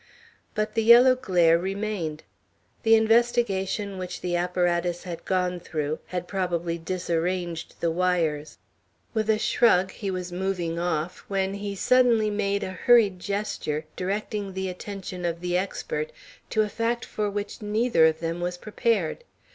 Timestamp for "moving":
10.31-10.79